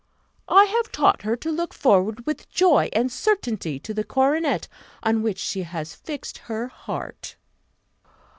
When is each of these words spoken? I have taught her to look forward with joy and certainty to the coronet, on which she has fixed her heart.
I 0.49 0.65
have 0.65 0.91
taught 0.91 1.21
her 1.21 1.35
to 1.35 1.51
look 1.51 1.75
forward 1.75 2.25
with 2.25 2.49
joy 2.49 2.89
and 2.91 3.11
certainty 3.11 3.77
to 3.81 3.93
the 3.93 4.03
coronet, 4.03 4.67
on 5.03 5.21
which 5.21 5.37
she 5.37 5.61
has 5.61 5.93
fixed 5.93 6.39
her 6.39 6.69
heart. 6.69 7.35